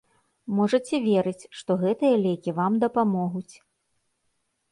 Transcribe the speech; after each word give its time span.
Можаце 0.59 0.95
верыць, 1.07 1.49
што 1.57 1.71
гэтыя 1.83 2.15
лекі 2.25 2.51
вам 2.59 2.79
дапамогуць. 2.85 3.55